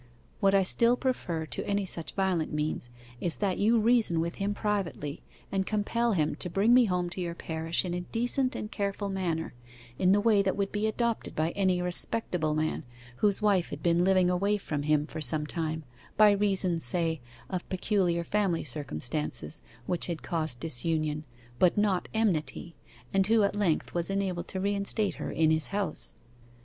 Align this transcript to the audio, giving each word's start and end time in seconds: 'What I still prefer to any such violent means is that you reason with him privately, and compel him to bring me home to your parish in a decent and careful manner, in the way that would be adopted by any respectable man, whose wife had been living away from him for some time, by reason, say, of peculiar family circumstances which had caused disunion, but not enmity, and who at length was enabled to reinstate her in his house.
'What 0.39 0.55
I 0.55 0.63
still 0.63 0.97
prefer 0.97 1.45
to 1.45 1.67
any 1.67 1.85
such 1.85 2.13
violent 2.15 2.51
means 2.51 2.89
is 3.19 3.35
that 3.35 3.59
you 3.59 3.79
reason 3.79 4.19
with 4.19 4.33
him 4.41 4.55
privately, 4.55 5.21
and 5.51 5.63
compel 5.63 6.13
him 6.13 6.33
to 6.37 6.49
bring 6.49 6.73
me 6.73 6.85
home 6.85 7.07
to 7.11 7.21
your 7.21 7.35
parish 7.35 7.85
in 7.85 7.93
a 7.93 8.01
decent 8.01 8.55
and 8.55 8.71
careful 8.71 9.09
manner, 9.09 9.53
in 9.99 10.11
the 10.11 10.19
way 10.19 10.41
that 10.41 10.57
would 10.57 10.71
be 10.71 10.87
adopted 10.87 11.35
by 11.35 11.51
any 11.51 11.83
respectable 11.83 12.55
man, 12.55 12.83
whose 13.17 13.43
wife 13.43 13.67
had 13.69 13.83
been 13.83 14.03
living 14.03 14.27
away 14.27 14.57
from 14.57 14.81
him 14.81 15.05
for 15.05 15.21
some 15.21 15.45
time, 15.45 15.83
by 16.17 16.31
reason, 16.31 16.79
say, 16.79 17.21
of 17.47 17.69
peculiar 17.69 18.23
family 18.23 18.63
circumstances 18.63 19.61
which 19.85 20.07
had 20.07 20.23
caused 20.23 20.59
disunion, 20.59 21.25
but 21.59 21.77
not 21.77 22.07
enmity, 22.11 22.73
and 23.13 23.27
who 23.27 23.43
at 23.43 23.53
length 23.55 23.93
was 23.93 24.09
enabled 24.09 24.47
to 24.47 24.59
reinstate 24.59 25.13
her 25.21 25.29
in 25.29 25.51
his 25.51 25.67
house. 25.67 26.15